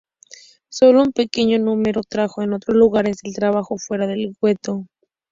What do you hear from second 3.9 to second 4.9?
del gueto.